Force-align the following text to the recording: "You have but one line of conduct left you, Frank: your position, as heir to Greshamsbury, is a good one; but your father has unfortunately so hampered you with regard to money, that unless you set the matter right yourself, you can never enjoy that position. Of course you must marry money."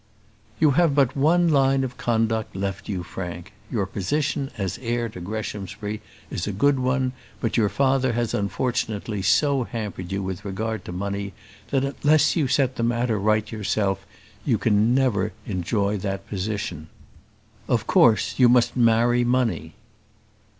"You 0.59 0.71
have 0.71 0.95
but 0.95 1.15
one 1.15 1.49
line 1.49 1.83
of 1.83 1.95
conduct 1.95 2.55
left 2.55 2.89
you, 2.89 3.03
Frank: 3.03 3.53
your 3.69 3.85
position, 3.85 4.49
as 4.57 4.79
heir 4.81 5.07
to 5.09 5.21
Greshamsbury, 5.21 6.01
is 6.31 6.47
a 6.47 6.51
good 6.51 6.79
one; 6.79 7.11
but 7.39 7.55
your 7.55 7.69
father 7.69 8.13
has 8.13 8.33
unfortunately 8.33 9.21
so 9.21 9.63
hampered 9.63 10.11
you 10.11 10.23
with 10.23 10.43
regard 10.43 10.85
to 10.85 10.91
money, 10.91 11.33
that 11.69 11.83
unless 11.83 12.35
you 12.35 12.47
set 12.47 12.77
the 12.77 12.83
matter 12.83 13.19
right 13.19 13.51
yourself, 13.51 14.03
you 14.43 14.57
can 14.57 14.95
never 14.95 15.33
enjoy 15.45 15.97
that 15.97 16.27
position. 16.27 16.87
Of 17.67 17.85
course 17.85 18.39
you 18.39 18.49
must 18.49 18.75
marry 18.75 19.23
money." 19.23 19.75